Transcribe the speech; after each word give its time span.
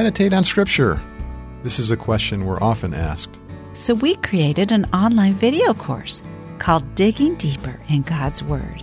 meditate 0.00 0.32
on 0.32 0.42
Scripture? 0.42 0.98
This 1.62 1.78
is 1.78 1.90
a 1.90 1.96
question 1.96 2.46
we're 2.46 2.62
often 2.62 2.94
asked. 2.94 3.38
So 3.74 3.92
we 3.92 4.14
created 4.14 4.72
an 4.72 4.86
online 4.94 5.34
video 5.34 5.74
course 5.74 6.22
called 6.58 6.94
Digging 6.94 7.34
Deeper 7.34 7.78
in 7.86 8.00
God's 8.00 8.42
Word. 8.42 8.82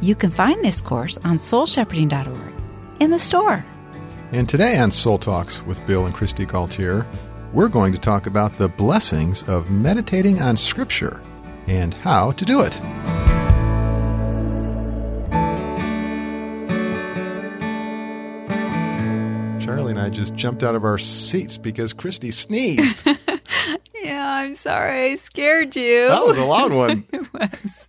You 0.00 0.14
can 0.14 0.30
find 0.30 0.64
this 0.64 0.80
course 0.80 1.18
on 1.24 1.38
soulshepherding.org 1.38 2.52
in 3.00 3.10
the 3.10 3.18
store. 3.18 3.64
And 4.30 4.48
today 4.48 4.78
on 4.78 4.92
Soul 4.92 5.18
Talks 5.18 5.66
with 5.66 5.84
Bill 5.84 6.06
and 6.06 6.14
Kristi 6.14 6.46
Gaultiere, 6.46 7.04
we're 7.52 7.66
going 7.66 7.92
to 7.92 7.98
talk 7.98 8.28
about 8.28 8.56
the 8.56 8.68
blessings 8.68 9.42
of 9.48 9.68
meditating 9.68 10.40
on 10.40 10.56
Scripture 10.56 11.20
and 11.66 11.92
how 11.92 12.30
to 12.30 12.44
do 12.44 12.60
it. 12.60 12.80
Charlie 19.86 20.00
and 20.00 20.12
I 20.12 20.12
just 20.12 20.34
jumped 20.34 20.64
out 20.64 20.74
of 20.74 20.84
our 20.84 20.98
seats 20.98 21.58
because 21.58 21.94
Kristi 21.94 22.32
sneezed. 22.32 23.06
yeah, 24.02 24.28
I'm 24.28 24.56
sorry. 24.56 25.12
I 25.12 25.16
scared 25.16 25.76
you. 25.76 26.08
That 26.08 26.26
was 26.26 26.36
a 26.38 26.44
loud 26.44 26.72
one. 26.72 27.06
it 27.12 27.32
was. 27.32 27.86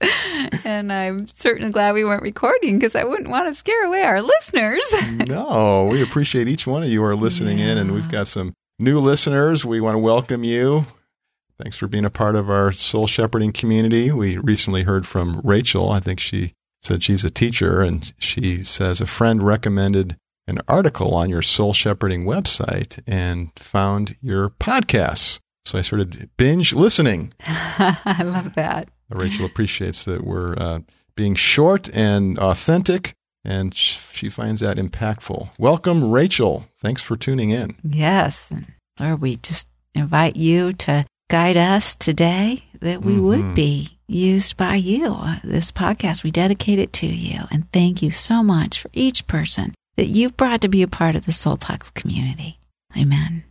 And 0.63 0.93
I'm 0.93 1.25
certainly 1.27 1.71
glad 1.71 1.95
we 1.95 2.03
weren't 2.03 2.21
recording 2.21 2.77
because 2.77 2.93
I 2.93 3.03
wouldn't 3.03 3.29
want 3.29 3.47
to 3.47 3.55
scare 3.55 3.83
away 3.83 4.03
our 4.03 4.21
listeners. 4.21 4.85
no, 5.27 5.87
we 5.91 6.03
appreciate 6.03 6.47
each 6.47 6.67
one 6.67 6.83
of 6.83 6.89
you 6.89 7.03
are 7.03 7.15
listening 7.15 7.57
yeah. 7.57 7.71
in, 7.71 7.77
and 7.79 7.95
we've 7.95 8.11
got 8.11 8.27
some 8.27 8.53
new 8.77 8.99
listeners. 8.99 9.65
We 9.65 9.81
want 9.81 9.95
to 9.95 9.99
welcome 9.99 10.43
you. 10.43 10.85
Thanks 11.59 11.77
for 11.77 11.87
being 11.87 12.05
a 12.05 12.11
part 12.11 12.35
of 12.35 12.47
our 12.47 12.71
soul 12.73 13.07
shepherding 13.07 13.53
community. 13.53 14.11
We 14.11 14.37
recently 14.37 14.83
heard 14.83 15.07
from 15.07 15.41
Rachel. 15.43 15.89
I 15.89 15.99
think 15.99 16.19
she 16.19 16.53
said 16.79 17.01
she's 17.01 17.25
a 17.25 17.31
teacher, 17.31 17.81
and 17.81 18.13
she 18.19 18.63
says 18.63 19.01
a 19.01 19.07
friend 19.07 19.41
recommended 19.41 20.15
an 20.47 20.59
article 20.67 21.13
on 21.13 21.29
your 21.29 21.41
soul 21.41 21.73
shepherding 21.73 22.23
website 22.23 23.01
and 23.05 23.51
found 23.57 24.15
your 24.21 24.49
podcasts. 24.49 25.39
So 25.65 25.77
I 25.77 25.81
started 25.81 26.29
binge 26.37 26.73
listening. 26.73 27.33
I 27.45 28.21
love 28.23 28.53
that. 28.53 28.89
Rachel 29.09 29.45
appreciates 29.45 30.05
that 30.05 30.25
we're 30.25 30.55
uh, 30.57 30.79
being 31.15 31.35
short 31.35 31.89
and 31.93 32.39
authentic, 32.39 33.13
and 33.43 33.75
she 33.75 34.29
finds 34.29 34.61
that 34.61 34.77
impactful. 34.77 35.49
Welcome, 35.57 36.11
Rachel. 36.11 36.65
Thanks 36.81 37.01
for 37.01 37.17
tuning 37.17 37.49
in. 37.49 37.75
Yes. 37.83 38.51
Lord, 38.99 39.21
we 39.21 39.35
just 39.37 39.67
invite 39.93 40.37
you 40.37 40.73
to 40.73 41.05
guide 41.29 41.57
us 41.57 41.95
today 41.95 42.63
that 42.79 43.01
we 43.01 43.13
mm-hmm. 43.13 43.25
would 43.25 43.55
be 43.55 43.89
used 44.07 44.55
by 44.55 44.75
you. 44.75 45.17
This 45.43 45.71
podcast, 45.71 46.23
we 46.23 46.31
dedicate 46.31 46.79
it 46.79 46.93
to 46.93 47.07
you. 47.07 47.41
And 47.51 47.69
thank 47.73 48.01
you 48.01 48.11
so 48.11 48.41
much 48.41 48.79
for 48.79 48.89
each 48.93 49.27
person 49.27 49.73
that 49.97 50.07
you've 50.07 50.37
brought 50.37 50.61
to 50.61 50.69
be 50.69 50.83
a 50.83 50.87
part 50.87 51.15
of 51.15 51.25
the 51.25 51.31
Soul 51.31 51.57
Talks 51.57 51.89
community. 51.89 52.59
Amen. 52.95 53.43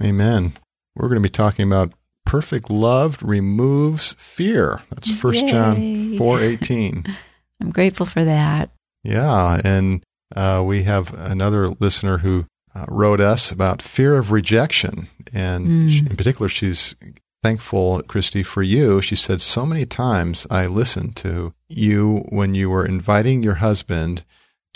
Amen. 0.00 0.52
We're 0.94 1.08
going 1.08 1.22
to 1.22 1.28
be 1.28 1.32
talking 1.32 1.66
about 1.66 1.92
perfect 2.24 2.70
love 2.70 3.18
removes 3.22 4.14
fear. 4.18 4.82
That's 4.90 5.10
First 5.10 5.46
John 5.48 5.76
4:18. 5.76 7.14
I'm 7.60 7.70
grateful 7.70 8.06
for 8.06 8.22
that. 8.24 8.70
Yeah, 9.02 9.60
and 9.64 10.04
uh, 10.34 10.62
we 10.64 10.82
have 10.82 11.14
another 11.14 11.70
listener 11.80 12.18
who 12.18 12.46
uh, 12.74 12.84
wrote 12.88 13.20
us 13.20 13.50
about 13.50 13.80
fear 13.80 14.16
of 14.16 14.30
rejection, 14.30 15.08
and 15.32 15.66
mm. 15.66 15.90
she, 15.90 16.00
in 16.00 16.16
particular, 16.16 16.48
she's 16.48 16.94
thankful, 17.42 18.02
Kristi, 18.02 18.44
for 18.44 18.62
you. 18.62 19.00
She 19.00 19.16
said 19.16 19.40
so 19.40 19.64
many 19.64 19.86
times 19.86 20.46
I 20.50 20.66
listened 20.66 21.16
to 21.16 21.54
you 21.68 22.26
when 22.28 22.54
you 22.54 22.68
were 22.68 22.84
inviting 22.84 23.42
your 23.42 23.54
husband 23.54 24.24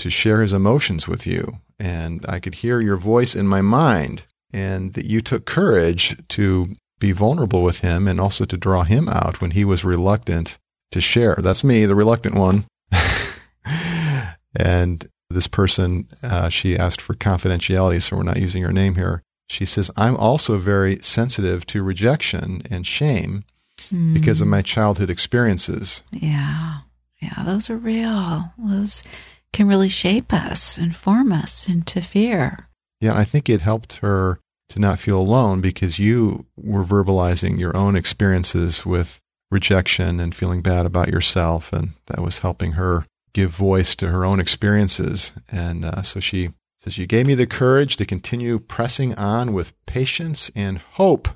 to 0.01 0.11
share 0.11 0.41
his 0.41 0.53
emotions 0.53 1.07
with 1.07 1.27
you. 1.27 1.59
And 1.79 2.25
I 2.29 2.41
could 2.41 2.57
hear 2.57 2.81
your 2.81 2.97
voice 2.97 3.35
in 3.35 3.47
my 3.47 3.61
mind, 3.61 4.25
and 4.53 4.95
that 4.95 5.05
you 5.05 5.21
took 5.21 5.45
courage 5.45 6.17
to 6.29 6.75
be 6.99 7.13
vulnerable 7.13 7.63
with 7.63 7.81
him 7.81 8.09
and 8.09 8.21
also 8.21 8.45
to 8.45 8.57
draw 8.57 8.83
him 8.83 9.09
out 9.09 9.41
when 9.41 9.53
he 9.53 9.65
was 9.65 9.85
reluctant 9.85 10.59
to 10.91 11.01
share. 11.01 11.37
That's 11.39 11.65
me, 11.65 11.87
the 11.87 11.95
reluctant 11.95 12.35
one. 12.35 12.67
and 14.57 15.09
this 15.29 15.47
person, 15.47 16.09
uh, 16.23 16.49
she 16.49 16.77
asked 16.77 17.01
for 17.01 17.15
confidentiality, 17.15 18.03
so 18.03 18.17
we're 18.17 18.23
not 18.23 18.41
using 18.41 18.63
her 18.63 18.73
name 18.73 18.97
here. 18.97 19.23
She 19.49 19.65
says, 19.65 19.91
I'm 19.97 20.17
also 20.17 20.59
very 20.59 20.99
sensitive 21.03 21.67
to 21.67 21.83
rejection 21.83 22.63
and 22.71 22.87
shame 22.87 23.45
mm. 23.93 24.15
because 24.15 24.41
of 24.41 24.49
my 24.49 24.63
childhood 24.63 25.11
experiences. 25.11 26.03
Yeah. 26.11 26.79
Yeah, 27.21 27.43
those 27.45 27.69
are 27.69 27.77
real. 27.77 28.53
Those 28.59 29.05
can 29.53 29.67
really 29.69 29.89
shape 29.89 30.33
us 30.33 30.79
and 30.79 30.95
form 30.95 31.33
us 31.33 31.69
into 31.69 32.01
fear. 32.01 32.69
Yeah, 33.01 33.17
I 33.17 33.25
think 33.25 33.49
it 33.49 33.61
helped 33.61 33.99
her 33.99 34.39
to 34.69 34.79
not 34.79 34.99
feel 34.99 35.19
alone 35.21 35.61
because 35.61 35.99
you 35.99 36.47
were 36.57 36.85
verbalizing 36.85 37.59
your 37.59 37.77
own 37.77 37.97
experiences 37.97 38.87
with 38.87 39.21
rejection 39.51 40.21
and 40.21 40.35
feeling 40.35 40.63
bad 40.63 40.87
about 40.87 41.09
yourself. 41.09 41.73
And 41.73 41.91
that 42.07 42.21
was 42.21 42.39
helping 42.39 42.73
her 42.73 43.05
give 43.33 43.51
voice 43.51 43.95
to 43.97 44.09
her 44.09 44.25
own 44.25 44.41
experiences. 44.41 45.33
And 45.51 45.85
uh, 45.85 46.03
so 46.03 46.21
she 46.21 46.51
says, 46.79 46.99
You 46.99 47.07
gave 47.07 47.27
me 47.27 47.35
the 47.35 47.47
courage 47.47 47.97
to 47.97 48.05
continue 48.05 48.59
pressing 48.59 49.15
on 49.17 49.53
with 49.53 49.75
patience 49.87 50.51
and 50.55 50.79
hope. 50.79 51.29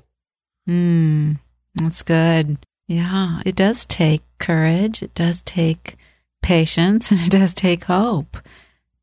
Hmm, 0.65 1.33
that's 1.75 2.03
good. 2.03 2.57
Yeah, 2.87 3.41
it 3.45 3.55
does 3.55 3.85
take 3.85 4.21
courage. 4.39 5.01
It 5.01 5.13
does 5.13 5.41
take 5.41 5.97
patience 6.45 7.11
and 7.11 7.19
it 7.19 7.31
does 7.31 7.53
take 7.53 7.85
hope 7.85 8.37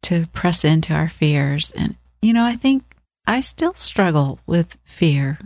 to 0.02 0.26
press 0.32 0.64
into 0.64 0.94
our 0.94 1.08
fears. 1.08 1.70
And, 1.72 1.96
you 2.22 2.32
know, 2.32 2.44
I 2.44 2.56
think 2.56 2.96
I 3.26 3.40
still 3.40 3.74
struggle 3.74 4.40
with 4.46 4.78
fear 4.84 5.38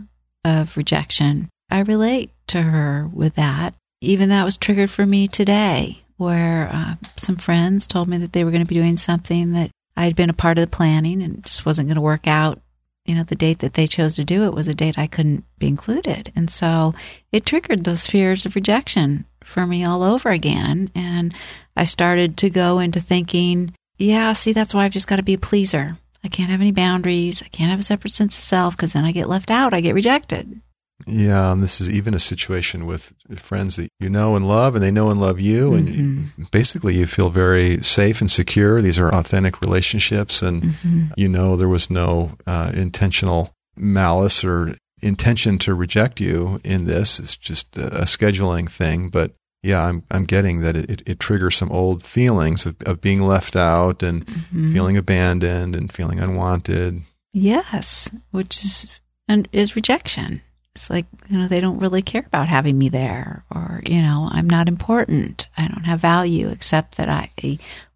of 0.45 0.77
rejection. 0.77 1.49
I 1.69 1.79
relate 1.79 2.31
to 2.47 2.61
her 2.61 3.09
with 3.13 3.35
that. 3.35 3.73
Even 4.01 4.29
that 4.29 4.45
was 4.45 4.57
triggered 4.57 4.89
for 4.89 5.05
me 5.05 5.27
today, 5.27 6.03
where 6.17 6.69
uh, 6.71 6.95
some 7.17 7.35
friends 7.35 7.87
told 7.87 8.07
me 8.07 8.17
that 8.17 8.31
they 8.31 8.43
were 8.43 8.51
going 8.51 8.63
to 8.63 8.67
be 8.67 8.75
doing 8.75 8.97
something 8.97 9.53
that 9.53 9.71
I'd 9.95 10.15
been 10.15 10.29
a 10.29 10.33
part 10.33 10.59
of 10.59 10.61
the 10.61 10.75
planning 10.75 11.21
and 11.21 11.43
just 11.43 11.65
wasn't 11.65 11.87
going 11.87 11.95
to 11.95 12.01
work 12.01 12.27
out. 12.27 12.61
You 13.05 13.15
know, 13.15 13.23
the 13.23 13.35
date 13.35 13.59
that 13.59 13.73
they 13.73 13.87
chose 13.87 14.15
to 14.15 14.23
do 14.23 14.43
it 14.43 14.53
was 14.53 14.67
a 14.67 14.75
date 14.75 14.99
I 14.99 15.07
couldn't 15.07 15.45
be 15.57 15.67
included. 15.67 16.31
And 16.35 16.49
so 16.49 16.93
it 17.31 17.45
triggered 17.45 17.83
those 17.83 18.05
fears 18.05 18.45
of 18.45 18.55
rejection 18.55 19.25
for 19.47 19.65
me 19.65 19.83
all 19.83 20.03
over 20.03 20.29
again. 20.29 20.91
And 20.93 21.33
I 21.75 21.85
started 21.85 22.37
to 22.37 22.49
go 22.49 22.79
into 22.79 22.99
thinking, 22.99 23.73
yeah, 23.97 24.33
see, 24.33 24.53
that's 24.53 24.73
why 24.73 24.85
I've 24.85 24.91
just 24.91 25.07
got 25.07 25.15
to 25.15 25.23
be 25.23 25.33
a 25.33 25.39
pleaser. 25.39 25.97
I 26.23 26.27
can't 26.27 26.49
have 26.49 26.61
any 26.61 26.71
boundaries. 26.71 27.41
I 27.43 27.47
can't 27.47 27.71
have 27.71 27.79
a 27.79 27.83
separate 27.83 28.11
sense 28.11 28.37
of 28.37 28.43
self 28.43 28.75
because 28.75 28.93
then 28.93 29.05
I 29.05 29.11
get 29.11 29.29
left 29.29 29.49
out. 29.49 29.73
I 29.73 29.81
get 29.81 29.95
rejected. 29.95 30.61
Yeah, 31.05 31.51
and 31.51 31.61
this 31.61 31.79
is 31.79 31.89
even 31.89 32.13
a 32.13 32.19
situation 32.19 32.85
with 32.87 33.13
friends 33.35 33.75
that 33.75 33.89
you 33.99 34.09
know 34.09 34.35
and 34.35 34.47
love, 34.47 34.73
and 34.73 34.83
they 34.83 34.91
know 34.91 35.09
and 35.09 35.21
love 35.21 35.39
you, 35.39 35.73
and 35.73 35.87
mm-hmm. 35.87 36.43
basically 36.51 36.95
you 36.95 37.05
feel 37.05 37.29
very 37.29 37.81
safe 37.83 38.19
and 38.19 38.31
secure. 38.31 38.81
These 38.81 38.97
are 38.97 39.13
authentic 39.13 39.61
relationships, 39.61 40.41
and 40.41 40.63
mm-hmm. 40.63 41.05
you 41.15 41.27
know 41.27 41.55
there 41.55 41.69
was 41.69 41.91
no 41.91 42.31
uh, 42.47 42.71
intentional 42.73 43.53
malice 43.77 44.43
or 44.43 44.73
intention 45.01 45.59
to 45.59 45.75
reject 45.75 46.19
you 46.19 46.59
in 46.63 46.85
this. 46.85 47.19
It's 47.19 47.35
just 47.35 47.77
a 47.77 48.05
scheduling 48.05 48.69
thing, 48.69 49.09
but 49.09 49.33
yeah, 49.63 49.85
I'm 49.85 50.03
I'm 50.11 50.25
getting 50.25 50.61
that 50.61 50.75
it, 50.75 50.89
it, 50.89 51.03
it 51.05 51.19
triggers 51.19 51.55
some 51.55 51.71
old 51.71 52.03
feelings 52.03 52.65
of, 52.65 52.75
of 52.85 53.01
being 53.01 53.21
left 53.21 53.55
out 53.55 54.03
and 54.03 54.25
mm-hmm. 54.25 54.73
feeling 54.73 54.97
abandoned 54.97 55.75
and 55.75 55.91
feeling 55.91 56.19
unwanted. 56.19 57.01
Yes, 57.33 58.09
which 58.31 58.63
is 58.63 58.87
and 59.27 59.47
is 59.51 59.75
rejection. 59.75 60.41
It's 60.75 60.89
like 60.89 61.05
you 61.27 61.37
know 61.37 61.47
they 61.47 61.59
don't 61.59 61.79
really 61.79 62.01
care 62.01 62.23
about 62.25 62.47
having 62.47 62.77
me 62.77 62.89
there, 62.89 63.43
or 63.49 63.81
you 63.85 64.01
know 64.01 64.29
I'm 64.31 64.49
not 64.49 64.67
important. 64.67 65.47
I 65.57 65.67
don't 65.67 65.85
have 65.85 65.99
value 65.99 66.49
except 66.49 66.97
that 66.97 67.09
I 67.09 67.31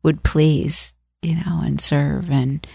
would 0.03 0.24
please, 0.24 0.95
you 1.21 1.36
know, 1.36 1.62
and 1.63 1.80
serve, 1.80 2.31
and 2.31 2.65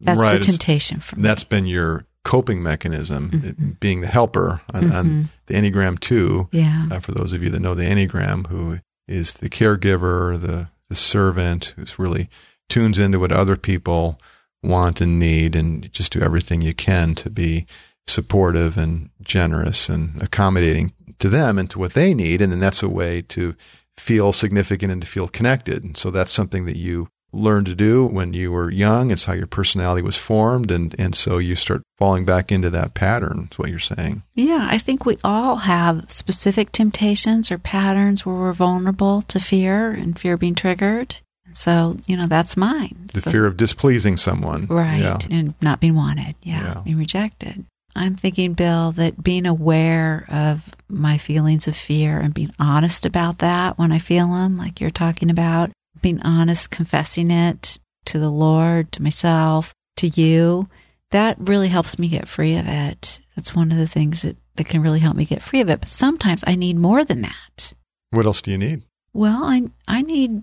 that's 0.00 0.18
right. 0.18 0.40
the 0.40 0.46
temptation 0.46 0.98
for 0.98 1.16
me. 1.16 1.22
That's 1.22 1.44
been 1.44 1.66
your 1.66 2.04
coping 2.24 2.62
mechanism, 2.62 3.30
mm-hmm. 3.30 3.70
being 3.80 4.00
the 4.00 4.06
helper 4.06 4.60
on, 4.72 4.82
mm-hmm. 4.82 4.92
on, 4.92 5.28
the 5.46 5.54
Enneagram 5.54 5.98
2. 5.98 6.48
Yeah. 6.52 6.86
Uh, 6.90 7.00
for 7.00 7.12
those 7.12 7.32
of 7.32 7.42
you 7.42 7.50
that 7.50 7.60
know 7.60 7.74
the 7.74 7.84
Enneagram, 7.84 8.46
who 8.46 8.78
is 9.08 9.34
the 9.34 9.50
caregiver, 9.50 10.40
the, 10.40 10.68
the 10.88 10.94
servant, 10.94 11.74
who's 11.76 11.98
really 11.98 12.28
tunes 12.68 12.98
into 12.98 13.18
what 13.18 13.32
other 13.32 13.56
people 13.56 14.18
want 14.62 15.00
and 15.00 15.18
need 15.18 15.56
and 15.56 15.92
just 15.92 16.12
do 16.12 16.20
everything 16.20 16.62
you 16.62 16.74
can 16.74 17.14
to 17.16 17.28
be 17.28 17.66
supportive 18.06 18.76
and 18.76 19.10
generous 19.20 19.88
and 19.88 20.20
accommodating 20.22 20.92
to 21.18 21.28
them 21.28 21.58
and 21.58 21.70
to 21.70 21.78
what 21.78 21.94
they 21.94 22.14
need. 22.14 22.40
And 22.40 22.52
then 22.52 22.60
that's 22.60 22.82
a 22.82 22.88
way 22.88 23.22
to 23.22 23.54
feel 23.96 24.32
significant 24.32 24.92
and 24.92 25.02
to 25.02 25.08
feel 25.08 25.28
connected. 25.28 25.84
And 25.84 25.96
so 25.96 26.10
that's 26.10 26.32
something 26.32 26.64
that 26.66 26.76
you 26.76 27.08
learned 27.32 27.66
to 27.66 27.74
do 27.74 28.04
when 28.06 28.32
you 28.34 28.52
were 28.52 28.70
young. 28.70 29.10
It's 29.10 29.24
how 29.24 29.32
your 29.32 29.46
personality 29.46 30.02
was 30.02 30.16
formed. 30.16 30.70
And, 30.70 30.94
and 30.98 31.14
so 31.14 31.38
you 31.38 31.54
start 31.56 31.82
falling 31.98 32.24
back 32.24 32.52
into 32.52 32.68
that 32.70 32.94
pattern, 32.94 33.48
is 33.50 33.58
what 33.58 33.70
you're 33.70 33.78
saying. 33.78 34.22
Yeah, 34.34 34.68
I 34.70 34.78
think 34.78 35.04
we 35.06 35.16
all 35.24 35.56
have 35.56 36.04
specific 36.10 36.72
temptations 36.72 37.50
or 37.50 37.58
patterns 37.58 38.26
where 38.26 38.34
we're 38.34 38.52
vulnerable 38.52 39.22
to 39.22 39.40
fear 39.40 39.90
and 39.90 40.18
fear 40.18 40.36
being 40.36 40.54
triggered. 40.54 41.16
So, 41.54 41.96
you 42.06 42.16
know, 42.16 42.26
that's 42.26 42.56
mine. 42.56 43.10
The 43.12 43.20
So- 43.20 43.30
fear 43.30 43.46
of 43.46 43.56
displeasing 43.56 44.16
someone. 44.16 44.66
Right. 44.66 45.00
Yeah. 45.00 45.18
And 45.30 45.54
not 45.60 45.80
being 45.80 45.94
wanted. 45.94 46.34
Yeah, 46.42 46.62
Yeah. 46.62 46.80
Being 46.84 46.98
rejected. 46.98 47.64
I'm 47.94 48.14
thinking, 48.16 48.54
Bill, 48.54 48.92
that 48.92 49.22
being 49.22 49.44
aware 49.44 50.24
of 50.30 50.74
my 50.88 51.18
feelings 51.18 51.68
of 51.68 51.76
fear 51.76 52.18
and 52.20 52.32
being 52.32 52.52
honest 52.58 53.04
about 53.04 53.38
that 53.40 53.76
when 53.78 53.92
I 53.92 53.98
feel 53.98 54.28
them, 54.28 54.56
like 54.56 54.80
you're 54.80 54.88
talking 54.88 55.28
about, 55.28 55.70
being 56.02 56.20
honest, 56.22 56.70
confessing 56.70 57.30
it 57.30 57.78
to 58.06 58.18
the 58.18 58.30
Lord, 58.30 58.92
to 58.92 59.02
myself, 59.02 59.72
to 59.96 60.08
you, 60.08 60.68
that 61.10 61.36
really 61.38 61.68
helps 61.68 61.98
me 61.98 62.08
get 62.08 62.28
free 62.28 62.56
of 62.56 62.66
it. 62.66 63.20
That's 63.36 63.54
one 63.54 63.70
of 63.72 63.78
the 63.78 63.86
things 63.86 64.22
that, 64.22 64.36
that 64.56 64.66
can 64.68 64.82
really 64.82 64.98
help 65.00 65.16
me 65.16 65.24
get 65.24 65.42
free 65.42 65.60
of 65.60 65.68
it. 65.70 65.80
But 65.80 65.88
sometimes 65.88 66.42
I 66.46 66.54
need 66.56 66.76
more 66.76 67.04
than 67.04 67.22
that. 67.22 67.72
What 68.10 68.26
else 68.26 68.42
do 68.42 68.50
you 68.50 68.58
need? 68.58 68.82
Well, 69.14 69.44
I 69.44 69.62
I 69.86 70.02
need 70.02 70.42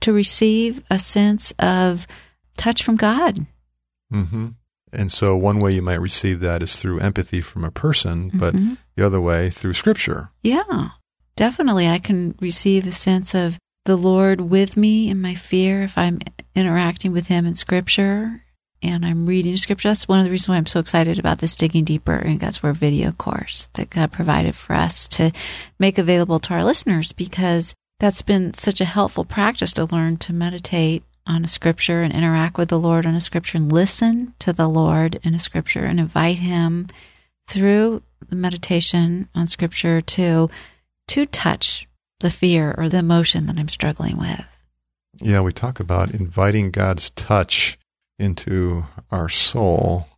to 0.00 0.12
receive 0.12 0.82
a 0.90 0.98
sense 0.98 1.52
of 1.58 2.06
touch 2.56 2.82
from 2.82 2.96
God. 2.96 3.46
Mm-hmm. 4.12 4.48
And 4.92 5.12
so 5.12 5.36
one 5.36 5.60
way 5.60 5.72
you 5.72 5.82
might 5.82 6.00
receive 6.00 6.40
that 6.40 6.62
is 6.62 6.76
through 6.76 7.00
empathy 7.00 7.40
from 7.40 7.64
a 7.64 7.70
person, 7.70 8.30
but 8.34 8.54
Mhm. 8.54 8.78
the 8.96 9.06
other 9.06 9.20
way 9.20 9.50
through 9.50 9.74
scripture. 9.74 10.30
Yeah, 10.42 10.90
definitely. 11.36 11.88
I 11.88 11.98
can 11.98 12.34
receive 12.40 12.86
a 12.86 12.92
sense 12.92 13.34
of 13.34 13.58
the 13.88 13.96
Lord 13.96 14.42
with 14.42 14.76
me 14.76 15.08
in 15.08 15.18
my 15.22 15.34
fear 15.34 15.82
if 15.82 15.96
I'm 15.96 16.18
interacting 16.54 17.10
with 17.10 17.28
Him 17.28 17.46
in 17.46 17.54
Scripture 17.54 18.44
and 18.82 19.04
I'm 19.04 19.24
reading 19.24 19.56
Scripture. 19.56 19.88
That's 19.88 20.06
one 20.06 20.18
of 20.18 20.26
the 20.26 20.30
reasons 20.30 20.50
why 20.50 20.56
I'm 20.56 20.66
so 20.66 20.78
excited 20.78 21.18
about 21.18 21.38
this 21.38 21.56
Digging 21.56 21.84
Deeper 21.84 22.18
in 22.18 22.36
God's 22.36 22.62
Word 22.62 22.76
video 22.76 23.12
course 23.12 23.66
that 23.72 23.88
God 23.88 24.12
provided 24.12 24.54
for 24.54 24.74
us 24.74 25.08
to 25.08 25.32
make 25.78 25.96
available 25.96 26.38
to 26.38 26.52
our 26.52 26.64
listeners 26.64 27.12
because 27.12 27.74
that's 27.98 28.20
been 28.20 28.52
such 28.52 28.82
a 28.82 28.84
helpful 28.84 29.24
practice 29.24 29.72
to 29.72 29.86
learn 29.86 30.18
to 30.18 30.34
meditate 30.34 31.02
on 31.26 31.42
a 31.42 31.48
scripture 31.48 32.02
and 32.02 32.12
interact 32.12 32.58
with 32.58 32.68
the 32.68 32.78
Lord 32.78 33.06
on 33.06 33.14
a 33.14 33.22
scripture 33.22 33.56
and 33.56 33.72
listen 33.72 34.34
to 34.40 34.52
the 34.52 34.68
Lord 34.68 35.18
in 35.22 35.34
a 35.34 35.38
scripture 35.38 35.86
and 35.86 35.98
invite 35.98 36.40
Him 36.40 36.88
through 37.46 38.02
the 38.28 38.36
meditation 38.36 39.30
on 39.34 39.46
scripture 39.46 40.02
to 40.02 40.50
to 41.06 41.24
touch 41.24 41.87
the 42.20 42.30
fear 42.30 42.74
or 42.76 42.88
the 42.88 42.98
emotion 42.98 43.46
that 43.46 43.58
I'm 43.58 43.68
struggling 43.68 44.18
with. 44.18 44.44
Yeah, 45.20 45.40
we 45.40 45.52
talk 45.52 45.80
about 45.80 46.12
inviting 46.12 46.70
God's 46.70 47.10
touch 47.10 47.78
into 48.18 48.84
our 49.10 49.28
soul 49.28 50.08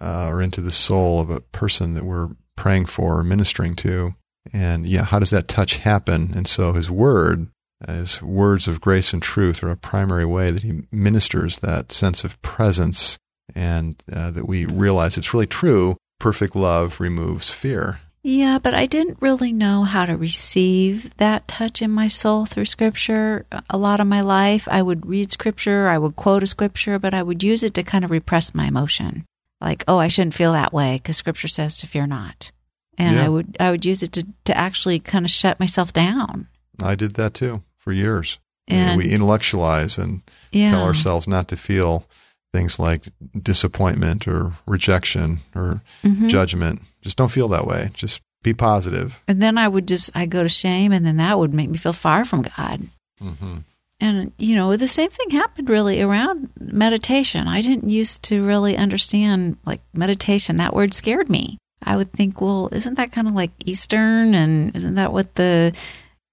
uh, 0.00 0.28
or 0.28 0.40
into 0.42 0.60
the 0.60 0.72
soul 0.72 1.20
of 1.20 1.30
a 1.30 1.40
person 1.40 1.94
that 1.94 2.04
we're 2.04 2.28
praying 2.56 2.86
for 2.86 3.18
or 3.18 3.24
ministering 3.24 3.74
to. 3.76 4.14
And 4.52 4.86
yeah, 4.86 5.04
how 5.04 5.18
does 5.18 5.30
that 5.30 5.48
touch 5.48 5.78
happen? 5.78 6.32
And 6.34 6.46
so 6.46 6.72
his 6.72 6.90
word, 6.90 7.48
his 7.86 8.22
words 8.22 8.68
of 8.68 8.80
grace 8.80 9.12
and 9.12 9.22
truth 9.22 9.62
are 9.62 9.70
a 9.70 9.76
primary 9.76 10.24
way 10.24 10.50
that 10.50 10.62
he 10.62 10.82
ministers 10.90 11.58
that 11.58 11.92
sense 11.92 12.24
of 12.24 12.40
presence 12.42 13.18
and 13.54 14.02
uh, 14.12 14.30
that 14.30 14.46
we 14.46 14.64
realize 14.64 15.18
it's 15.18 15.34
really 15.34 15.46
true. 15.46 15.96
Perfect 16.18 16.54
love 16.54 17.00
removes 17.00 17.50
fear. 17.50 18.00
Yeah, 18.22 18.58
but 18.58 18.74
I 18.74 18.84
didn't 18.86 19.16
really 19.20 19.52
know 19.52 19.84
how 19.84 20.04
to 20.04 20.14
receive 20.16 21.16
that 21.16 21.48
touch 21.48 21.80
in 21.80 21.90
my 21.90 22.06
soul 22.08 22.44
through 22.44 22.66
scripture. 22.66 23.46
A 23.70 23.78
lot 23.78 23.98
of 24.00 24.06
my 24.06 24.20
life, 24.20 24.68
I 24.70 24.82
would 24.82 25.06
read 25.06 25.32
scripture, 25.32 25.88
I 25.88 25.96
would 25.96 26.16
quote 26.16 26.42
a 26.42 26.46
scripture, 26.46 26.98
but 26.98 27.14
I 27.14 27.22
would 27.22 27.42
use 27.42 27.62
it 27.62 27.72
to 27.74 27.82
kind 27.82 28.04
of 28.04 28.10
repress 28.10 28.54
my 28.54 28.66
emotion. 28.66 29.24
Like, 29.60 29.84
oh, 29.88 29.98
I 29.98 30.08
shouldn't 30.08 30.34
feel 30.34 30.52
that 30.52 30.72
way 30.72 30.96
because 30.96 31.16
scripture 31.16 31.48
says 31.48 31.78
to 31.78 31.86
fear 31.86 32.06
not. 32.06 32.52
And 32.98 33.14
Yeah. 33.16 33.24
I 33.24 33.28
would 33.30 33.56
I 33.58 33.70
would 33.70 33.86
use 33.86 34.02
it 34.02 34.12
to, 34.12 34.26
to 34.44 34.56
actually 34.56 34.98
kind 35.00 35.24
of 35.24 35.30
shut 35.30 35.58
myself 35.58 35.92
down. 35.92 36.48
I 36.82 36.94
did 36.96 37.14
that 37.14 37.32
too 37.34 37.62
for 37.78 37.92
years. 37.92 38.38
And 38.68 38.98
we 38.98 39.10
intellectualize 39.10 39.98
and 39.98 40.22
yeah. 40.52 40.70
tell 40.70 40.84
ourselves 40.84 41.26
not 41.26 41.48
to 41.48 41.56
feel 41.56 42.06
things 42.52 42.78
like 42.78 43.06
disappointment 43.42 44.28
or 44.28 44.52
rejection 44.66 45.38
or 45.54 45.80
Mhm. 46.04 46.28
judgment. 46.28 46.82
Just 47.02 47.16
don't 47.16 47.30
feel 47.30 47.48
that 47.48 47.66
way. 47.66 47.90
Just 47.94 48.20
be 48.42 48.54
positive. 48.54 49.22
And 49.28 49.42
then 49.42 49.58
I 49.58 49.68
would 49.68 49.86
just 49.86 50.10
I 50.14 50.26
go 50.26 50.42
to 50.42 50.48
shame 50.48 50.92
and 50.92 51.04
then 51.04 51.18
that 51.18 51.38
would 51.38 51.54
make 51.54 51.68
me 51.70 51.78
feel 51.78 51.92
far 51.92 52.24
from 52.24 52.42
God. 52.42 52.82
hmm 53.18 53.58
And, 54.00 54.32
you 54.38 54.54
know, 54.54 54.76
the 54.76 54.88
same 54.88 55.10
thing 55.10 55.30
happened 55.30 55.68
really 55.68 56.00
around 56.00 56.48
meditation. 56.58 57.46
I 57.48 57.60
didn't 57.60 57.90
used 57.90 58.22
to 58.24 58.44
really 58.44 58.76
understand 58.76 59.58
like 59.66 59.80
meditation. 59.92 60.56
That 60.56 60.74
word 60.74 60.94
scared 60.94 61.28
me. 61.28 61.58
I 61.82 61.96
would 61.96 62.12
think, 62.12 62.40
well, 62.40 62.68
isn't 62.72 62.94
that 62.96 63.12
kind 63.12 63.28
of 63.28 63.34
like 63.34 63.50
Eastern 63.64 64.34
and 64.34 64.74
isn't 64.76 64.94
that 64.96 65.12
what 65.12 65.34
the 65.34 65.74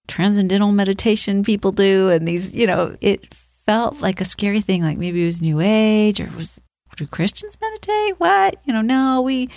transcendental 0.08 0.72
meditation 0.72 1.44
people 1.44 1.72
do? 1.72 2.10
And 2.10 2.28
these, 2.28 2.54
you 2.54 2.68
know, 2.68 2.96
it 3.02 3.34
felt 3.66 4.02
like 4.02 4.22
a 4.22 4.25
scary 4.25 4.62
thing. 4.62 4.81
Like 4.84 4.98
maybe 4.98 5.24
it 5.24 5.25
was 5.25 5.42
New 5.42 5.60
Age 5.60 6.22
or 6.22 6.30
was, 6.38 6.60
do 6.96 7.06
Christians 7.06 7.58
meditate? 7.62 8.19
What? 8.19 8.56
You 8.66 8.74
know, 8.74 8.81
no, 8.81 9.22
we, 9.22 9.50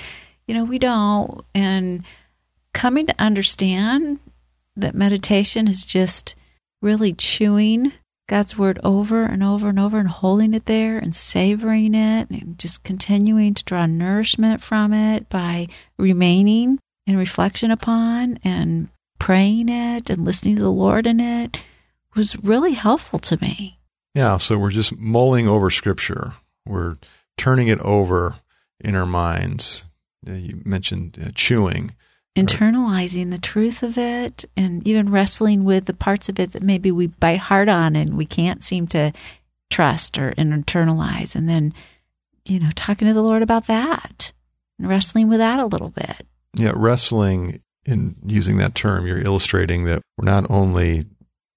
you 0.51 0.55
know, 0.55 0.65
we 0.65 0.81
don't. 0.81 1.45
And 1.55 2.03
coming 2.75 3.07
to 3.07 3.15
understand 3.21 4.19
that 4.75 4.97
meditation 4.97 5.69
is 5.69 5.85
just 5.85 6.35
really 6.83 7.13
chewing 7.13 7.93
God's 8.29 8.59
word 8.59 8.81
over 8.83 9.23
and 9.23 9.45
over 9.45 9.69
and 9.69 9.79
over 9.79 9.97
and 9.97 10.09
holding 10.09 10.53
it 10.53 10.67
there 10.67 10.99
and 10.99 11.15
savoring 11.15 11.95
it 11.95 12.31
and 12.31 12.59
just 12.59 12.83
continuing 12.83 13.55
to 13.55 13.65
draw 13.65 13.87
nourishment 13.87 14.61
from 14.61 14.93
it 14.93 15.29
by 15.29 15.69
remaining 16.01 16.81
in 17.07 17.17
reflection 17.17 17.71
upon 17.71 18.41
and 18.43 18.89
praying 19.21 19.69
it 19.69 20.11
and 20.11 20.25
listening 20.25 20.57
to 20.57 20.63
the 20.63 20.73
Lord 20.73 21.07
in 21.07 21.21
it 21.21 21.59
was 22.17 22.37
really 22.43 22.73
helpful 22.73 23.21
to 23.21 23.39
me. 23.41 23.79
Yeah. 24.17 24.39
So 24.39 24.59
we're 24.59 24.71
just 24.71 24.99
mulling 24.99 25.47
over 25.47 25.71
scripture. 25.71 26.33
We're 26.67 26.97
turning 27.39 27.69
it 27.69 27.79
over 27.83 28.39
in 28.81 28.97
our 28.97 29.07
minds. 29.07 29.85
You 30.27 30.61
mentioned 30.65 31.19
uh, 31.23 31.31
chewing. 31.35 31.93
internalizing 32.37 33.31
the 33.31 33.39
truth 33.39 33.83
of 33.83 33.97
it 33.99 34.45
and 34.57 34.87
even 34.87 35.11
wrestling 35.11 35.65
with 35.65 35.87
the 35.87 35.95
parts 35.95 36.29
of 36.29 36.39
it 36.39 36.53
that 36.53 36.63
maybe 36.63 36.91
we 36.93 37.07
bite 37.09 37.39
hard 37.41 37.69
on 37.69 37.97
and 37.97 38.17
we 38.17 38.25
can't 38.27 38.63
seem 38.63 38.87
to 38.89 39.13
trust 39.71 40.19
or 40.19 40.33
internalize 40.33 41.35
and 41.35 41.49
then 41.49 41.73
you 42.45 42.59
know 42.61 42.71
talking 42.75 43.07
to 43.09 43.15
the 43.15 43.23
lord 43.23 43.43
about 43.43 43.67
that 43.67 44.33
and 44.79 44.89
wrestling 44.89 45.29
with 45.29 45.39
that 45.39 45.59
a 45.61 45.67
little 45.67 45.91
bit 45.91 46.27
Yeah. 46.57 46.73
Wrestling 46.75 47.61
in 47.87 48.17
using 48.25 48.59
that 48.59 48.75
term, 48.75 49.07
you're 49.07 49.21
illustrating 49.25 49.85
that 49.85 50.03
we're 50.19 50.25
not 50.31 50.49
only 50.51 51.07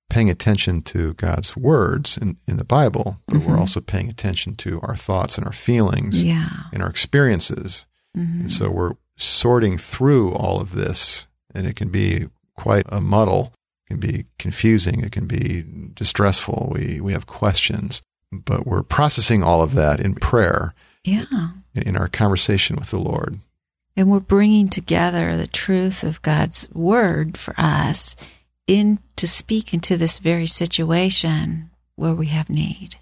paying 0.09 0.29
attention 0.29 0.81
to 0.83 1.13
God's 1.15 1.57
words 1.57 2.17
in, 2.17 2.37
in 2.47 2.57
the 2.57 2.63
Bible, 2.63 3.19
but 3.27 3.37
Mhm. 3.41 3.45
we're 3.45 3.57
also 3.59 3.81
paying 3.81 4.09
attention 4.09 4.55
to 4.57 4.79
our 4.83 4.95
thoughts 4.95 5.37
and 5.37 5.45
our 5.45 5.51
feelings 5.53 6.23
yeah 6.23 6.49
and 6.71 6.81
our 6.83 6.89
experiences. 6.89 7.85
Mhm. 8.17 8.41
And 8.41 8.51
so 8.51 8.69
we're 8.69 8.93
sorting 9.17 9.77
through 9.77 10.33
all 10.33 10.59
of 10.59 10.73
this, 10.73 11.27
and 11.53 11.67
it 11.67 11.75
can 11.75 11.89
be 11.89 12.27
quite 12.55 12.85
a 12.89 13.01
muddle. 13.01 13.53
It 13.85 13.93
can 13.93 13.99
be 13.99 14.25
confusing. 14.39 15.01
It 15.01 15.11
can 15.11 15.25
be 15.27 15.63
distressful. 15.93 16.69
We, 16.73 16.99
we 17.01 17.13
have 17.13 17.25
questions, 17.27 18.01
but 18.31 18.65
we're 18.67 18.83
processing 18.83 19.43
all 19.43 19.61
of 19.61 19.73
that 19.73 19.99
in 19.99 20.15
prayer, 20.15 20.73
yeah 21.03 21.25
in, 21.75 21.83
in 21.89 21.97
our 21.97 22.07
conversation 22.07 22.75
with 22.75 22.91
the 22.91 22.99
Lord. 22.99 23.39
and 23.95 24.09
we're 24.09 24.19
bringing 24.19 24.69
together 24.69 25.37
the 25.37 25.45
truth 25.47 26.03
of 26.03 26.21
God's 26.23 26.67
word 26.73 27.37
for 27.37 27.53
us 27.59 28.15
in 28.65 28.97
to 29.17 29.27
speak 29.27 29.73
into 29.73 29.97
this 29.97 30.17
very 30.19 30.47
situation 30.47 31.69
where 31.95 32.13
we 32.15 32.27
have 32.27 32.49
need 32.49 32.95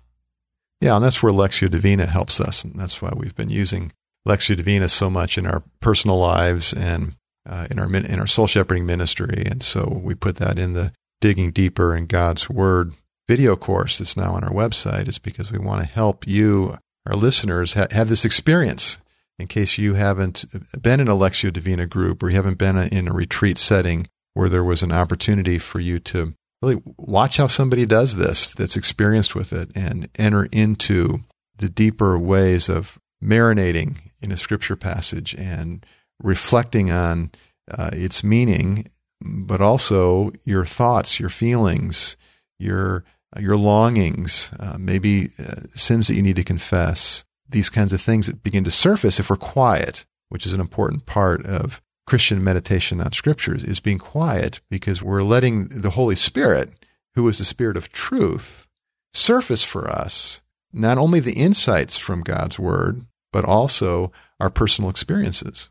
Yeah, 0.82 0.96
and 0.96 1.06
that's 1.06 1.22
where 1.24 1.32
Lectio 1.32 1.70
Divina 1.70 2.08
helps 2.08 2.42
us. 2.42 2.64
And 2.66 2.74
that's 2.78 3.02
why 3.02 3.12
we've 3.16 3.36
been 3.36 3.50
using 3.50 3.92
Lectio 4.28 4.56
Divina 4.56 4.88
so 4.88 5.10
much 5.10 5.38
in 5.38 5.46
our 5.46 5.64
personal 5.80 6.20
lives 6.20 6.74
and 6.74 7.16
uh, 7.50 7.68
in 7.72 7.80
our 7.80 7.94
in 7.94 8.20
our 8.20 8.28
soul 8.28 8.48
shepherding 8.48 8.86
ministry. 8.86 9.44
And 9.46 9.64
so 9.64 10.02
we 10.04 10.14
put 10.16 10.36
that 10.38 10.60
in 10.60 10.74
the 10.74 10.94
digging 11.20 11.52
deeper 11.52 11.96
in 11.96 12.06
God's 12.06 12.50
Word 12.50 12.94
video 13.28 13.56
course 13.56 13.98
that's 13.98 14.18
now 14.18 14.34
on 14.34 14.44
our 14.44 14.52
website. 14.52 15.08
Is 15.08 15.20
because 15.20 15.52
we 15.52 15.58
want 15.58 15.82
to 15.82 15.88
help 15.88 16.28
you, 16.28 16.78
our 17.06 17.16
listeners, 17.16 17.74
ha- 17.74 17.88
have 17.92 18.10
this 18.10 18.26
experience. 18.26 18.98
In 19.40 19.48
case 19.48 19.80
you 19.80 19.96
haven't 19.96 20.46
been 20.80 21.00
in 21.00 21.08
a 21.08 21.16
Lectio 21.16 21.52
Divina 21.52 21.88
group 21.88 22.22
or 22.22 22.30
you 22.30 22.36
haven't 22.36 22.60
been 22.60 22.78
in 22.78 23.08
a 23.08 23.14
retreat 23.14 23.58
setting 23.58 24.08
where 24.36 24.50
there 24.50 24.64
was 24.64 24.84
an 24.84 24.92
opportunity 24.92 25.58
for 25.58 25.80
you 25.80 25.98
to 26.00 26.36
really 26.62 26.80
watch 26.98 27.38
how 27.38 27.48
somebody 27.48 27.88
does 27.88 28.18
this 28.18 28.52
that's 28.52 28.78
experienced 28.78 29.34
with 29.34 29.52
it 29.52 29.72
and 29.74 30.10
enter 30.20 30.46
into 30.52 31.22
the 31.58 31.70
deeper 31.70 32.20
ways 32.20 32.70
of 32.70 33.00
marinating 33.24 33.98
in 34.22 34.32
a 34.32 34.38
scripture 34.38 34.76
passage 34.76 35.36
and 35.36 35.86
reflecting 36.22 36.92
on 36.92 37.32
uh, 37.70 37.90
its 37.94 38.24
meaning, 38.24 38.90
but 39.22 39.62
also 39.62 40.32
your 40.44 40.66
thoughts, 40.66 41.20
your 41.20 41.30
feelings, 41.30 42.18
your 42.60 43.04
your 43.40 43.56
longings, 43.56 44.52
uh, 44.60 44.76
maybe 44.78 45.30
uh, 45.40 45.62
sins 45.74 46.08
that 46.08 46.16
you 46.16 46.22
need 46.22 46.36
to 46.36 46.44
confess. 46.44 47.24
These 47.48 47.70
kinds 47.70 47.94
of 47.94 48.02
things 48.02 48.28
that 48.28 48.44
begin 48.44 48.66
to 48.66 48.72
surface 48.72 49.20
if 49.20 49.30
we're 49.30 49.38
quiet, 49.38 50.06
which 50.30 50.46
is 50.46 50.54
an 50.54 50.60
important 50.60 51.06
part 51.06 51.46
of 51.46 51.82
Christian 52.06 52.44
meditation 52.44 53.00
on 53.00 53.14
scriptures, 53.14 53.64
is 53.64 53.80
being 53.80 54.00
quiet 54.00 54.60
because 54.70 55.02
we're 55.02 55.24
letting 55.24 55.70
the 55.70 55.92
Holy 55.92 56.16
Spirit, 56.16 56.72
who 57.16 57.28
is 57.30 57.38
the 57.38 57.46
Spirit 57.46 57.78
of 57.78 57.90
truth, 57.90 58.68
surface 59.14 59.64
for 59.64 59.90
us 59.90 60.42
not 60.74 60.98
only 60.98 61.20
the 61.20 61.34
insights 61.34 61.98
from 61.98 62.22
God's 62.22 62.58
Word, 62.58 63.06
but 63.32 63.46
also 63.46 64.12
our 64.40 64.50
personal 64.50 64.90
experiences. 64.90 65.70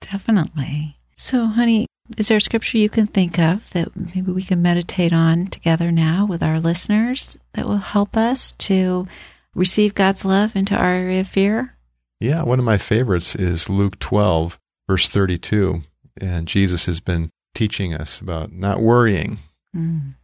Definitely. 0.00 0.96
So, 1.16 1.46
honey, 1.46 1.86
is 2.16 2.28
there 2.28 2.38
a 2.38 2.40
scripture 2.40 2.78
you 2.78 2.88
can 2.88 3.06
think 3.06 3.38
of 3.38 3.70
that 3.70 3.94
maybe 3.96 4.32
we 4.32 4.42
can 4.42 4.60
meditate 4.60 5.12
on 5.12 5.46
together 5.46 5.92
now 5.92 6.26
with 6.26 6.42
our 6.42 6.58
listeners 6.60 7.38
that 7.54 7.66
will 7.66 7.78
help 7.78 8.16
us 8.16 8.52
to 8.56 9.06
receive 9.54 9.94
God's 9.94 10.24
love 10.24 10.56
into 10.56 10.74
our 10.74 10.92
area 10.92 11.20
of 11.20 11.28
fear? 11.28 11.76
Yeah, 12.20 12.42
one 12.42 12.58
of 12.58 12.64
my 12.64 12.78
favorites 12.78 13.34
is 13.34 13.68
Luke 13.68 13.98
12, 13.98 14.58
verse 14.88 15.08
32. 15.08 15.82
And 16.20 16.46
Jesus 16.46 16.86
has 16.86 17.00
been 17.00 17.30
teaching 17.54 17.94
us 17.94 18.20
about 18.20 18.52
not 18.52 18.80
worrying. 18.80 19.38
Mm, 19.74 20.14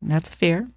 that's 0.00 0.30
fear. 0.30 0.68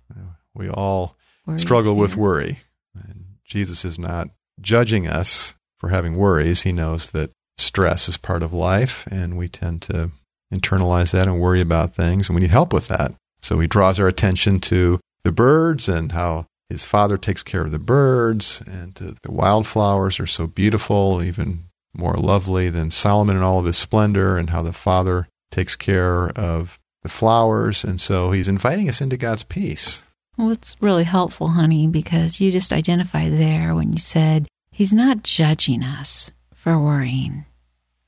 We 0.54 0.70
all 0.70 1.18
worry 1.46 1.60
struggle 1.60 1.96
with 1.96 2.16
worry. 2.16 2.60
And 2.96 3.26
Jesus 3.44 3.86
is 3.86 4.00
not 4.00 4.30
judging 4.62 5.08
us 5.08 5.56
for 5.80 5.90
having 5.90 6.16
worries. 6.16 6.62
He 6.62 6.72
knows 6.72 7.12
that 7.12 7.32
stress 7.58 8.10
is 8.10 8.18
part 8.18 8.44
of 8.44 8.54
life, 8.54 9.08
and 9.08 9.38
we 9.38 9.48
tend 9.48 9.82
to 9.84 10.12
internalize 10.54 11.12
that 11.12 11.28
and 11.28 11.40
worry 11.40 11.62
about 11.62 11.96
things, 11.96 12.30
and 12.30 12.36
we 12.36 12.42
need 12.42 12.52
help 12.52 12.74
with 12.74 12.88
that. 12.88 13.14
So 13.42 13.60
he 13.60 13.68
draws 13.68 14.00
our 14.00 14.08
attention 14.08 14.60
to 14.62 15.00
the 15.24 15.32
birds 15.32 15.90
and 15.90 16.12
how 16.12 16.46
his 16.70 16.84
father 16.84 17.18
takes 17.18 17.44
care 17.44 17.62
of 17.62 17.72
the 17.72 17.80
birds, 17.80 18.62
and 18.66 18.96
the 18.96 19.32
wildflowers 19.32 20.20
are 20.20 20.28
so 20.28 20.48
beautiful, 20.48 21.22
even 21.22 21.66
more 21.94 22.16
lovely 22.16 22.70
than 22.70 22.92
Solomon 22.92 23.38
in 23.38 23.44
all 23.44 23.60
of 23.60 23.66
his 23.66 23.78
splendor, 23.78 24.38
and 24.38 24.50
how 24.50 24.62
the 24.62 24.74
father 24.74 25.28
takes 25.52 25.76
care 25.76 26.30
of 26.30 26.80
the 27.04 27.10
flowers. 27.10 27.84
And 27.84 28.02
so 28.02 28.32
he's 28.32 28.48
inviting 28.48 28.90
us 28.90 29.00
into 29.00 29.18
God's 29.18 29.44
peace. 29.44 30.05
Well, 30.38 30.52
it's 30.52 30.76
really 30.82 31.06
helpful, 31.06 31.50
honey, 31.50 31.88
because 31.88 32.42
you 32.42 32.52
just 32.52 32.74
identified 32.74 33.32
there 33.34 33.74
when 33.74 33.94
you 33.94 34.00
said 34.00 34.48
he's 34.72 34.92
not 34.92 35.24
judging 35.24 35.84
us 35.84 36.32
for 36.54 36.78
worrying. 36.78 37.46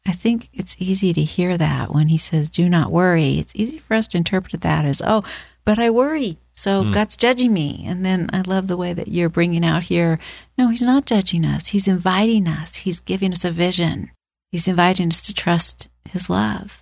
I 0.06 0.12
think 0.14 0.50
it's 0.54 0.76
easy 0.80 1.14
to 1.14 1.24
hear 1.24 1.58
that 1.58 1.94
when 1.94 2.08
he 2.08 2.18
says, 2.18 2.50
do 2.50 2.70
not 2.70 2.92
worry. 2.92 3.40
It's 3.40 3.56
easy 3.56 3.78
for 3.78 3.94
us 3.94 4.08
to 4.08 4.18
interpret 4.18 4.62
that 4.62 4.86
as, 4.86 5.02
oh, 5.06 5.24
but 5.66 5.80
I 5.80 5.90
worry. 5.90 6.38
So 6.54 6.84
mm. 6.84 6.94
God's 6.94 7.18
judging 7.18 7.54
me. 7.54 7.84
And 7.86 8.06
then 8.06 8.30
I 8.32 8.42
love 8.42 8.68
the 8.68 8.78
way 8.78 8.94
that 8.94 9.10
you're 9.10 9.30
bringing 9.30 9.66
out 9.66 9.84
here. 9.84 10.18
No, 10.58 10.70
he's 10.70 10.82
not 10.82 11.06
judging 11.06 11.44
us. 11.44 11.68
He's 11.68 11.90
inviting 11.90 12.48
us. 12.48 12.76
He's 12.76 13.02
giving 13.02 13.34
us 13.34 13.44
a 13.44 13.52
vision. 13.52 14.12
He's 14.52 14.68
inviting 14.68 15.10
us 15.10 15.26
to 15.28 15.34
trust 15.34 15.90
his 16.10 16.30
love. 16.30 16.82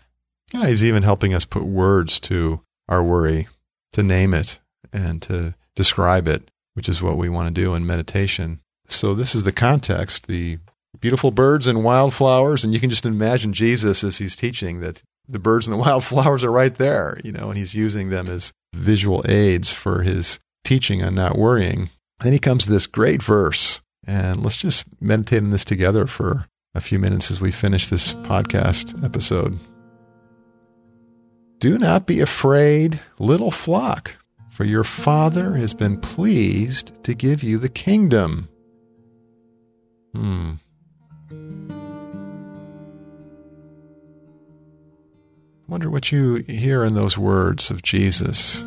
Yeah, 0.54 0.68
he's 0.68 0.84
even 0.84 1.02
helping 1.02 1.34
us 1.34 1.46
put 1.46 1.64
words 1.64 2.20
to 2.22 2.62
our 2.88 3.04
worry, 3.04 3.48
to 3.94 4.04
name 4.04 4.36
it 4.36 4.60
and 4.96 5.22
to 5.24 5.54
describe 5.76 6.28
it, 6.28 6.50
which 6.74 6.90
is 6.90 7.02
what 7.02 7.18
we 7.18 7.30
want 7.30 7.54
to 7.54 7.62
do 7.62 7.76
in 7.76 7.86
meditation. 7.86 8.62
So 8.88 9.14
this 9.14 9.36
is 9.36 9.44
the 9.44 9.52
context, 9.52 10.28
the 10.28 10.60
beautiful 11.00 11.32
birds 11.32 11.68
and 11.68 11.84
wildflowers, 11.84 12.64
and 12.64 12.74
you 12.74 12.80
can 12.80 12.90
just 12.90 13.06
imagine 13.06 13.54
Jesus 13.54 14.04
as 14.04 14.18
he's 14.18 14.36
teaching 14.36 14.80
that 14.80 15.04
the 15.28 15.40
birds 15.40 15.68
and 15.68 15.74
the 15.74 15.78
wildflowers 15.82 16.44
are 16.44 16.52
right 16.52 16.74
there, 16.76 17.20
you 17.24 17.32
know, 17.32 17.50
and 17.50 17.58
he's 17.58 17.76
using 17.76 18.10
them 18.10 18.28
as 18.28 18.54
visual 18.74 19.24
aids 19.28 19.74
for 19.74 20.04
his 20.04 20.40
teaching 20.64 21.04
on 21.04 21.16
not 21.16 21.38
worrying. 21.38 21.90
Then 22.22 22.34
he 22.34 22.40
comes 22.40 22.66
to 22.66 22.72
this 22.72 22.88
great 22.88 23.22
verse, 23.22 23.82
and 24.08 24.44
let's 24.44 24.58
just 24.58 24.86
meditate 25.02 25.44
on 25.44 25.50
this 25.50 25.66
together 25.66 26.08
for 26.08 26.46
a 26.74 26.82
few 26.82 27.00
minutes 27.00 27.32
as 27.32 27.42
we 27.42 27.52
finish 27.52 27.88
this 27.88 28.14
podcast 28.14 29.04
episode. 29.04 29.58
Do 31.60 31.78
not 31.78 32.06
be 32.06 32.20
afraid, 32.20 33.00
little 33.18 33.52
flock, 33.52 34.18
for 34.56 34.64
your 34.64 34.86
Father 34.86 35.58
has 35.58 35.74
been 35.74 36.00
pleased 36.00 37.04
to 37.04 37.14
give 37.14 37.44
you 37.44 37.58
the 37.58 37.68
kingdom. 37.68 38.48
Hmm. 40.14 40.54
I 41.30 41.36
wonder 45.68 45.90
what 45.90 46.10
you 46.14 46.36
hear 46.36 46.86
in 46.86 46.96
those 46.96 47.18
words 47.18 47.70
of 47.70 47.82
Jesus. 47.82 48.66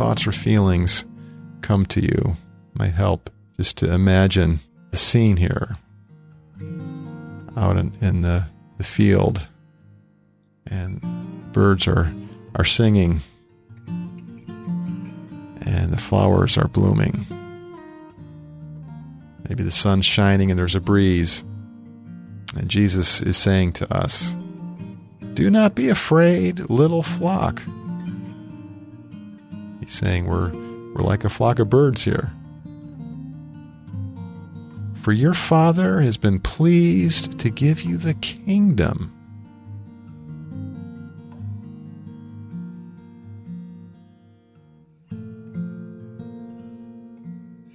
Thoughts 0.00 0.26
or 0.26 0.32
feelings 0.32 1.04
come 1.60 1.84
to 1.84 2.00
you 2.00 2.34
might 2.72 2.94
help 2.94 3.28
just 3.58 3.76
to 3.76 3.92
imagine 3.92 4.58
the 4.92 4.96
scene 4.96 5.36
here 5.36 5.76
out 7.54 7.76
in, 7.76 7.92
in 8.00 8.22
the, 8.22 8.46
the 8.78 8.82
field. 8.82 9.46
And 10.70 11.02
birds 11.52 11.86
are 11.86 12.10
are 12.54 12.64
singing. 12.64 13.20
And 15.66 15.92
the 15.92 16.00
flowers 16.00 16.56
are 16.56 16.68
blooming. 16.68 17.26
Maybe 19.50 19.62
the 19.62 19.70
sun's 19.70 20.06
shining 20.06 20.50
and 20.50 20.58
there's 20.58 20.74
a 20.74 20.80
breeze. 20.80 21.44
And 22.56 22.70
Jesus 22.70 23.20
is 23.20 23.36
saying 23.36 23.74
to 23.74 23.94
us 23.94 24.34
do 25.34 25.50
not 25.50 25.74
be 25.74 25.90
afraid 25.90 26.70
little 26.70 27.02
flock 27.02 27.62
saying 29.90 30.26
we're 30.26 30.50
we're 30.94 31.04
like 31.04 31.24
a 31.24 31.28
flock 31.28 31.58
of 31.58 31.70
birds 31.70 32.04
here 32.04 32.32
for 35.00 35.12
your 35.12 35.32
Father 35.32 36.02
has 36.02 36.18
been 36.18 36.38
pleased 36.38 37.38
to 37.38 37.48
give 37.48 37.82
you 37.82 37.96
the 37.96 38.14
kingdom. 38.14 39.16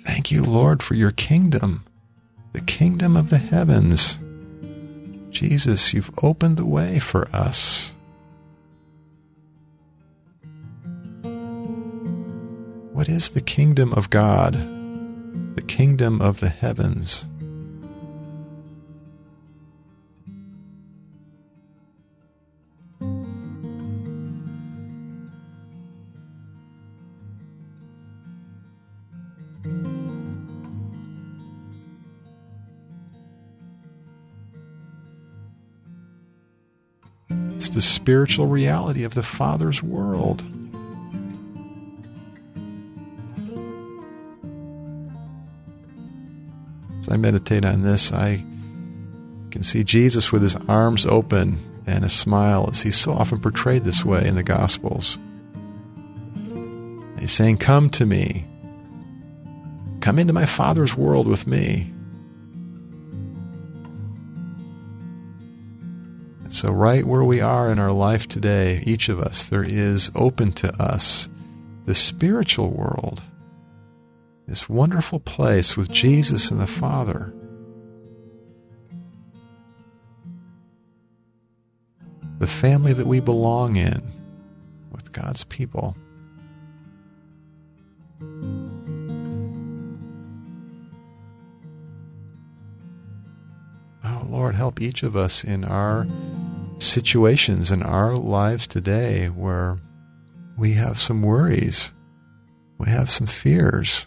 Thank 0.04 0.32
you, 0.32 0.44
Lord, 0.44 0.84
for 0.84 0.94
your 0.94 1.12
kingdom, 1.12 1.84
the 2.54 2.62
kingdom 2.62 3.18
of 3.18 3.32
the 3.32 3.40
heavens. 3.40 4.20
Jesus, 5.32 5.94
you've 5.94 6.12
opened 6.22 6.58
the 6.58 6.66
way 6.66 7.00
for 7.00 7.28
us. 7.34 7.95
What 13.06 13.14
is 13.14 13.30
the 13.30 13.42
kingdom 13.42 13.94
of 13.94 14.10
God? 14.10 14.56
the 15.56 15.62
kingdom 15.62 16.24
of 16.24 16.40
the 16.40 16.50
heavens. 16.50 17.28
It's 37.54 37.70
the 37.70 37.84
spiritual 37.84 38.48
reality 38.48 39.04
of 39.04 39.14
the 39.14 39.22
Father's 39.22 39.84
world. 39.84 40.44
As 47.06 47.14
I 47.14 47.18
meditate 47.18 47.64
on 47.64 47.84
this, 47.84 48.12
I 48.12 48.44
can 49.52 49.62
see 49.62 49.84
Jesus 49.84 50.32
with 50.32 50.42
his 50.42 50.56
arms 50.68 51.06
open 51.06 51.60
and 51.86 52.04
a 52.04 52.10
smile 52.10 52.68
as 52.72 52.82
he's 52.82 52.98
so 52.98 53.12
often 53.12 53.40
portrayed 53.40 53.84
this 53.84 54.04
way 54.04 54.28
in 54.28 54.34
the 54.34 54.42
Gospels. 54.42 55.20
He's 57.20 57.32
saying, 57.32 57.58
Come 57.58 57.92
to 57.92 58.08
me. 58.08 58.46
Come 60.02 60.18
into 60.18 60.34
my 60.34 60.48
Father's 60.48 60.98
world 60.98 61.28
with 61.28 61.46
me. 61.46 61.92
And 66.44 66.52
so, 66.52 66.72
right 66.72 67.06
where 67.06 67.24
we 67.24 67.40
are 67.40 67.72
in 67.72 67.78
our 67.78 67.94
life 67.94 68.28
today, 68.28 68.82
each 68.84 69.10
of 69.10 69.20
us, 69.20 69.46
there 69.46 69.64
is 69.64 70.10
open 70.16 70.54
to 70.54 70.74
us 70.82 71.30
the 71.86 71.94
spiritual 71.94 72.72
world 72.72 73.22
this 74.48 74.70
wonderful 74.70 75.20
place 75.20 75.76
with 75.76 75.92
Jesus 75.92 76.52
and 76.52 76.60
the 76.60 76.68
Father. 76.68 77.34
The 82.40 82.48
family 82.48 82.94
that 82.94 83.08
we 83.08 83.20
belong 83.20 83.76
in 83.76 84.04
with 84.92 85.12
God's 85.12 85.44
people. 85.46 85.96
Oh, 94.04 94.28
Lord, 94.28 94.56
help 94.56 94.82
each 94.82 95.02
of 95.02 95.16
us 95.16 95.44
in 95.44 95.64
our 95.64 96.06
situations 96.78 97.72
in 97.72 97.82
our 97.82 98.16
lives 98.16 98.68
today 98.68 99.28
where 99.28 99.80
we 100.58 100.74
have 100.74 101.00
some 101.00 101.22
worries, 101.22 101.92
we 102.78 102.90
have 102.90 103.10
some 103.10 103.28
fears. 103.28 104.06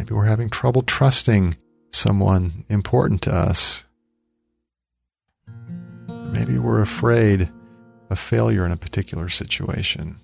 Maybe 0.00 0.14
we're 0.14 0.24
having 0.24 0.48
trouble 0.48 0.80
trusting 0.80 1.58
someone 1.92 2.64
important 2.70 3.20
to 3.20 3.34
us. 3.34 3.84
Maybe 6.08 6.58
we're 6.58 6.80
afraid 6.80 7.50
of 8.08 8.18
failure 8.18 8.64
in 8.64 8.72
a 8.72 8.78
particular 8.78 9.28
situation. 9.28 10.16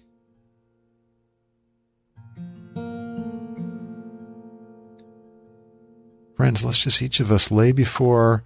Friends, 6.38 6.64
let's 6.64 6.78
just 6.78 7.02
each 7.02 7.20
of 7.20 7.30
us 7.30 7.50
lay 7.50 7.72
before 7.72 8.44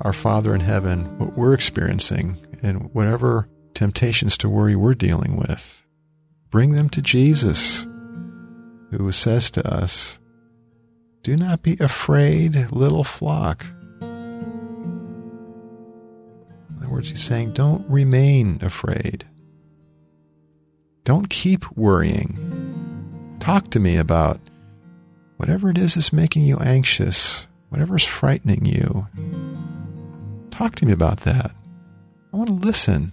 our 0.00 0.12
Father 0.12 0.54
in 0.54 0.60
heaven 0.60 1.18
what 1.18 1.38
we're 1.38 1.54
experiencing 1.54 2.36
and 2.62 2.92
whatever 2.92 3.48
temptations 3.72 4.36
to 4.36 4.50
worry 4.50 4.76
we're 4.76 4.92
dealing 4.92 5.36
with. 5.36 5.82
Bring 6.50 6.72
them 6.72 6.90
to 6.90 7.00
Jesus, 7.00 7.84
who 8.90 9.10
says 9.10 9.50
to 9.52 9.66
us, 9.66 10.20
Do 11.26 11.34
not 11.34 11.60
be 11.60 11.76
afraid, 11.80 12.70
little 12.70 13.02
flock. 13.02 13.66
In 14.00 14.06
other 16.76 16.88
words, 16.88 17.08
he's 17.08 17.20
saying, 17.20 17.52
Don't 17.52 17.84
remain 17.90 18.60
afraid. 18.62 19.24
Don't 21.02 21.28
keep 21.28 21.68
worrying. 21.76 23.36
Talk 23.40 23.70
to 23.70 23.80
me 23.80 23.96
about 23.96 24.38
whatever 25.36 25.68
it 25.68 25.78
is 25.78 25.96
that's 25.96 26.12
making 26.12 26.44
you 26.44 26.58
anxious, 26.58 27.48
whatever's 27.70 28.04
frightening 28.04 28.64
you. 28.64 29.08
Talk 30.52 30.76
to 30.76 30.86
me 30.86 30.92
about 30.92 31.22
that. 31.22 31.50
I 32.32 32.36
want 32.36 32.50
to 32.50 32.54
listen. 32.54 33.12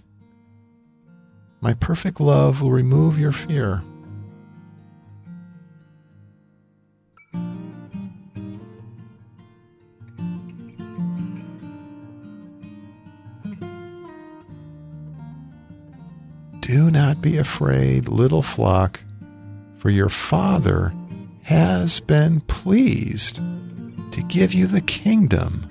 My 1.60 1.74
perfect 1.74 2.20
love 2.20 2.62
will 2.62 2.70
remove 2.70 3.18
your 3.18 3.32
fear. 3.32 3.82
Do 16.74 16.90
not 16.90 17.22
be 17.22 17.36
afraid, 17.36 18.08
little 18.08 18.42
flock, 18.42 19.00
for 19.78 19.90
your 19.90 20.08
Father 20.08 20.92
has 21.42 22.00
been 22.00 22.40
pleased 22.40 23.36
to 24.10 24.20
give 24.26 24.52
you 24.52 24.66
the 24.66 24.80
kingdom. 24.80 25.68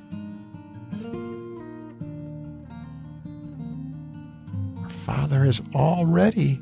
Our 4.81 4.89
Father 4.89 5.43
has 5.43 5.61
already 5.75 6.61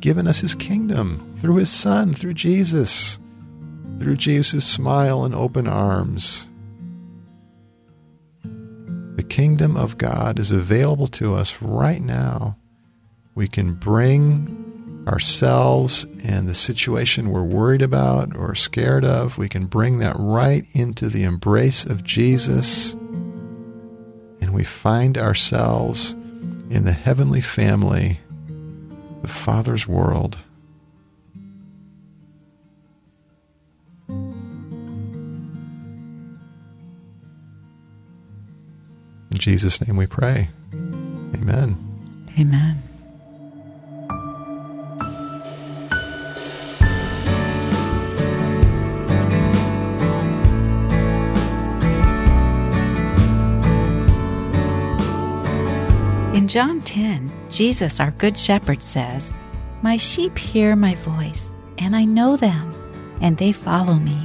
given 0.00 0.26
us 0.26 0.40
his 0.40 0.54
kingdom 0.54 1.34
through 1.36 1.56
his 1.56 1.70
Son, 1.70 2.14
through 2.14 2.32
Jesus, 2.32 3.20
through 3.98 4.16
Jesus' 4.16 4.64
smile 4.64 5.22
and 5.22 5.34
open 5.34 5.68
arms. 5.68 6.48
The 8.42 9.26
kingdom 9.28 9.76
of 9.76 9.98
God 9.98 10.38
is 10.38 10.50
available 10.50 11.08
to 11.08 11.34
us 11.34 11.60
right 11.60 12.00
now. 12.00 12.56
We 13.36 13.46
can 13.48 13.74
bring 13.74 15.04
ourselves 15.06 16.04
and 16.24 16.48
the 16.48 16.54
situation 16.54 17.30
we're 17.30 17.42
worried 17.42 17.82
about 17.82 18.34
or 18.34 18.54
scared 18.54 19.04
of, 19.04 19.38
we 19.38 19.48
can 19.48 19.66
bring 19.66 19.98
that 19.98 20.16
right 20.18 20.64
into 20.72 21.08
the 21.08 21.22
embrace 21.22 21.84
of 21.84 22.02
Jesus. 22.02 22.94
And 22.94 24.52
we 24.52 24.64
find 24.64 25.16
ourselves 25.16 26.14
in 26.70 26.84
the 26.84 26.92
heavenly 26.92 27.40
family, 27.40 28.20
the 29.22 29.28
Father's 29.28 29.86
world. 29.86 30.38
In 39.30 39.38
Jesus' 39.38 39.86
name 39.86 39.96
we 39.96 40.06
pray. 40.06 40.48
Amen. 40.72 41.76
Amen. 42.38 42.85
In 56.46 56.50
John 56.50 56.80
10, 56.80 57.32
Jesus, 57.50 57.98
our 57.98 58.12
Good 58.12 58.38
Shepherd, 58.38 58.80
says, 58.80 59.32
My 59.82 59.96
sheep 59.96 60.38
hear 60.38 60.76
my 60.76 60.94
voice, 60.94 61.52
and 61.76 61.96
I 61.96 62.04
know 62.04 62.36
them, 62.36 62.72
and 63.20 63.36
they 63.36 63.50
follow 63.50 63.94
me. 63.94 64.16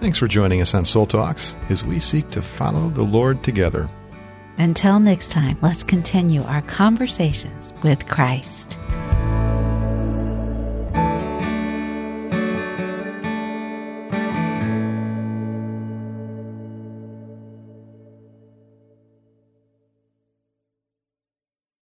Thanks 0.00 0.16
for 0.16 0.28
joining 0.28 0.60
us 0.60 0.74
on 0.74 0.84
Soul 0.84 1.06
Talks 1.06 1.56
as 1.68 1.84
we 1.84 1.98
seek 1.98 2.30
to 2.30 2.40
follow 2.40 2.88
the 2.90 3.02
Lord 3.02 3.42
together. 3.42 3.90
Until 4.58 5.00
next 5.00 5.32
time, 5.32 5.58
let's 5.60 5.82
continue 5.82 6.44
our 6.44 6.62
conversations 6.62 7.72
with 7.82 8.06
Christ. 8.06 8.78